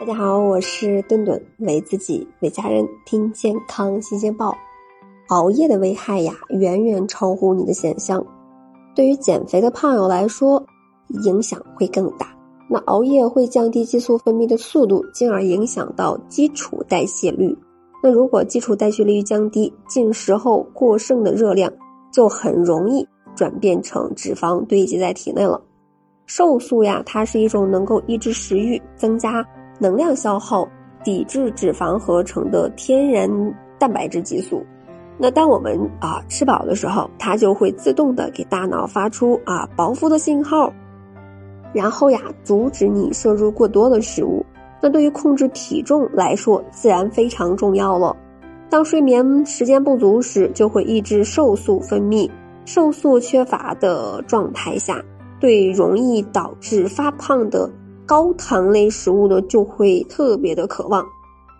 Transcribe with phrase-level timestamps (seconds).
[0.00, 4.56] 大家好，我是顿顿，为自己为家人听健康新鲜报。
[5.28, 8.24] 熬夜的危害呀，远远超乎你的想象。
[8.94, 10.64] 对于减肥的胖友来说，
[11.22, 12.34] 影响会更大。
[12.66, 17.54] 那熬夜会降低激素分泌的速度，进而影响到基础代谢率。
[18.02, 21.70] 那如果基础代谢率降低，进食后过剩的热量
[22.10, 23.06] 就很容易
[23.36, 25.60] 转变成脂肪堆积在体内了。
[26.24, 29.46] 瘦素呀，它是一种能够抑制食欲、增加
[29.80, 30.68] 能量消耗、
[31.02, 33.28] 抵制脂肪合成的天然
[33.78, 34.64] 蛋白质激素。
[35.18, 40.72] 那当我们啊吃饱的时候，它就会自动的给大脑发出啊饱腹的信号，
[41.72, 44.44] 然后呀阻止你摄入过多的食物。
[44.80, 48.16] 那对于控制体重来说，自然非常重要了。
[48.70, 52.30] 当睡眠时间不足时，就会抑制瘦素分泌。
[52.64, 55.02] 瘦素缺乏的状态下，
[55.40, 57.68] 对容易导致发胖的
[58.10, 61.06] 高糖类食物呢，就会特别的渴望。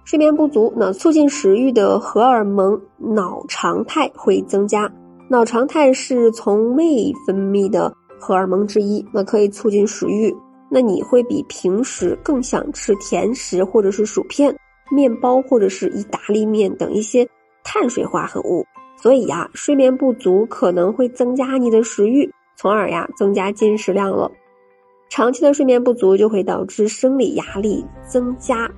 [0.04, 4.92] 睡眠不足，那促进食欲的荷尔蒙脑常态会增加。
[5.28, 10.34] 脑常态是从胃分泌的荷尔蒙之一，那可以促进食欲。
[10.68, 14.52] 那你会比平时更想吃甜食，或者是薯片、
[14.90, 17.24] 面包，或者是意大利面等一些
[17.62, 18.66] 碳水化合物。
[19.00, 24.28] 所以呀，睡眠不足可能会增加你的食欲，从而呀增加进食量了。
[25.11, 28.70] 长期的睡眠不足就会导致生理压力增加，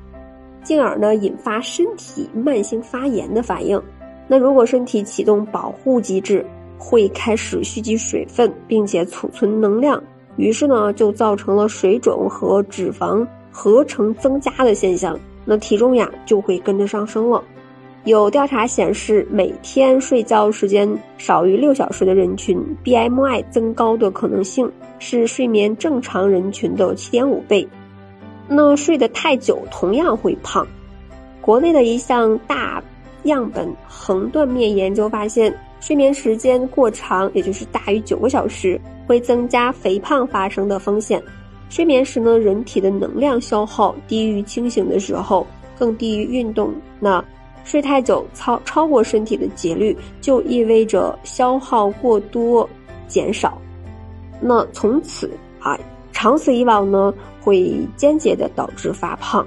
[0.65, 3.81] 进而呢引发身体慢性发炎的反应。
[4.27, 6.43] 那如果身体启动保护机制，
[6.79, 10.03] 会开始蓄积水分，并且储存能量。
[10.37, 17.45] 于是呢，就造成了水肿和脂肪合成增加的现象，那体重呀就会跟着上升了。
[18.05, 27.67] 有调查显示，每天睡觉时间少于六小时的人群，BMI 增高的可能性是睡眠正常人群的七点五倍。
[28.49, 30.67] 那睡得太久同样会胖。
[31.41, 32.83] 国内的一项大
[33.25, 35.55] 样本横断面研究发现。
[35.81, 41.21] 睡眠时间过长，也就是大于九个小时，会增加肥胖发生的风险。
[41.71, 45.45] 睡眠时呢，人体的能量消耗低于清醒的时候，
[45.77, 46.73] 更低于运动。
[47.01, 47.25] 那
[47.65, 52.69] 睡太久超超过身体的节律，就意味着消耗过多
[53.07, 53.57] 减少。
[54.41, 55.31] 那从此
[55.61, 55.79] 啊，
[56.13, 59.47] 长此以往呢，会间接的导致发胖。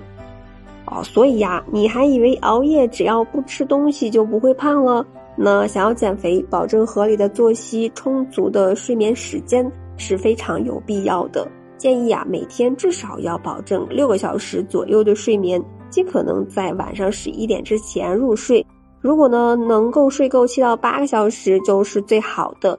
[0.85, 5.05] 哦，所以呀，你还以为熬夜只要不吃东西就不会胖了？
[5.35, 11.45] 那想要减肥，保证合理的作息、充足的睡眠时间是非常有必要的。
[11.77, 15.61] 建议啊，每天至少要保证六个小时左右的睡眠，
[15.95, 18.65] 尽可能在晚上十一点之前入睡。
[18.99, 22.77] 如果呢能够睡够七到八个小时，就是最好的。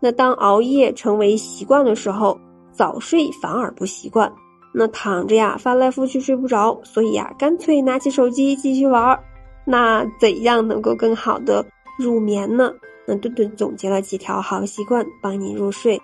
[0.00, 2.38] 那当熬夜成为习惯的时候，
[2.70, 4.30] 早睡反而不习惯。
[4.74, 9.18] 那躺着呀，翻来覆去睡不着，所以呀，干脆拿起手机继续玩儿。
[9.64, 11.64] 那怎样能够更好的？
[11.98, 12.70] 入眠呢？
[13.06, 15.98] 那顿顿总结了几条好习惯，帮你入睡。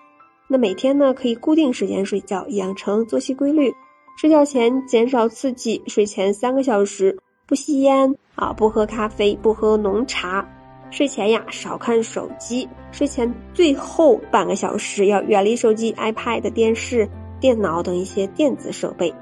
[0.49, 3.71] 那每天呢，可以固定时间睡觉，养成作息规律。
[4.17, 7.17] 睡觉前减少刺激，睡前三个小时
[7.47, 10.47] 不吸烟啊，不喝咖啡，不喝浓茶。
[10.91, 12.69] 睡前呀，少看手机。
[12.93, 17.09] 睡前最后半个小时要远离手机、iPad、电视、
[17.41, 19.13] 电脑等一些电子设备。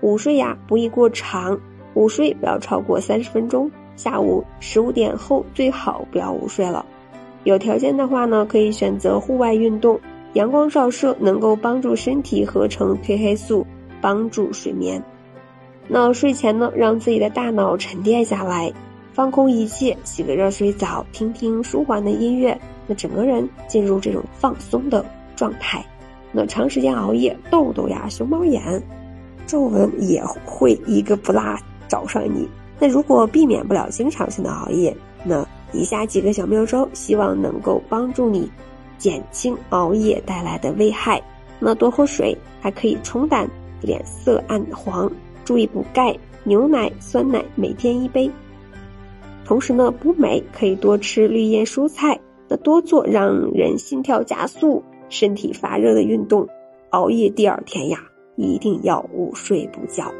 [0.00, 1.58] 午睡呀，不宜过长，
[1.94, 3.68] 午睡不要超过三十分钟。
[3.96, 6.86] 下午十五点后最好不要午睡了，
[7.42, 9.98] 有条件的话呢，可以选择户外运动，
[10.34, 13.66] 阳光照射能够帮助身体合成褪黑素，
[14.00, 15.02] 帮助睡眠。
[15.88, 18.72] 那睡前呢，让自己的大脑沉淀下来，
[19.12, 25.04] 放空一切，洗个热水澡，听听舒缓的音乐，那整个人进入这种放松的
[25.36, 25.84] 状态。
[26.32, 28.82] 那长时间熬夜，痘痘呀、熊猫眼、
[29.46, 31.56] 皱纹也会一个不落
[31.88, 32.48] 找上你。
[32.78, 38.50] 那如果避免不了经常性的熬夜，那以下几个小妙招，希望能够帮助你
[38.98, 41.22] 减轻熬夜带来的危害。
[41.58, 43.48] 那多喝水，还可以冲淡
[43.80, 45.10] 脸色暗黄，
[45.44, 48.30] 注意补钙，牛奶、酸奶每天一杯。
[49.44, 52.18] 同时呢，补镁可以多吃绿叶蔬菜，
[52.48, 56.48] 那多做让人心跳加速、身体发热的运动。
[56.90, 57.98] 熬夜第二天呀，
[58.36, 60.10] 一定要午睡补觉。